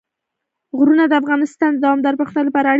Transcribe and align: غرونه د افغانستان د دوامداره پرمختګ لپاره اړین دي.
غرونه 0.77 1.03
د 1.07 1.13
افغانستان 1.21 1.71
د 1.73 1.77
دوامداره 1.83 2.17
پرمختګ 2.19 2.43
لپاره 2.47 2.63
اړین 2.65 2.67
دي. 2.67 2.69